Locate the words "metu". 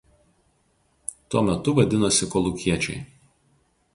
1.49-1.75